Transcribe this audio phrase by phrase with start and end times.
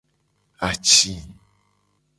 [0.67, 1.13] Aci.